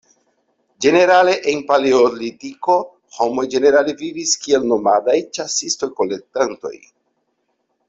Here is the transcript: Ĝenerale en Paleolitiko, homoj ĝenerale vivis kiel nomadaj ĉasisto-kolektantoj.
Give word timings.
Ĝenerale 0.85 1.35
en 1.51 1.61
Paleolitiko, 1.71 2.79
homoj 3.19 3.45
ĝenerale 3.53 3.95
vivis 4.01 4.33
kiel 4.47 4.67
nomadaj 4.73 5.19
ĉasisto-kolektantoj. 5.39 6.75